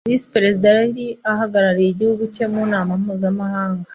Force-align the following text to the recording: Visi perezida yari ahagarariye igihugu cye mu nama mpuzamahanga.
Visi 0.09 0.27
perezida 0.35 0.67
yari 0.79 1.05
ahagarariye 1.31 1.89
igihugu 1.91 2.23
cye 2.35 2.45
mu 2.53 2.61
nama 2.71 2.91
mpuzamahanga. 3.01 3.85